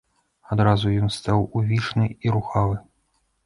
Адразу 0.55 0.93
ён 1.03 1.13
стаў 1.17 1.45
увішны 1.61 2.11
і 2.27 2.37
рухавы. 2.39 2.85